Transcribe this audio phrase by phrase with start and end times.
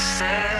[0.00, 0.59] city